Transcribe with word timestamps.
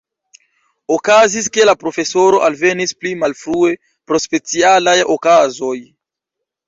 Okazis, 0.93 1.49
ke 1.57 1.67
la 1.69 1.75
profesoro 1.83 2.39
alvenis 2.49 2.95
pli 3.01 3.11
malfrue, 3.25 3.75
pro 4.09 4.23
specialaj 4.25 4.97
okazoj. 5.17 5.77